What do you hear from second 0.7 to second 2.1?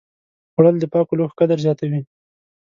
د پاکو لوښو قدر زیاتوي